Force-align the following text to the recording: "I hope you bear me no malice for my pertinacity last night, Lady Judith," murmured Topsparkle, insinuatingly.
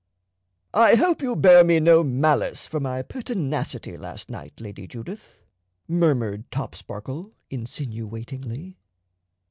"I 0.73 0.95
hope 0.95 1.21
you 1.21 1.35
bear 1.35 1.63
me 1.63 1.79
no 1.79 2.03
malice 2.03 2.65
for 2.65 2.79
my 2.79 3.03
pertinacity 3.03 3.97
last 3.97 4.31
night, 4.31 4.53
Lady 4.59 4.87
Judith," 4.87 5.41
murmured 5.87 6.49
Topsparkle, 6.49 7.33
insinuatingly. 7.51 8.79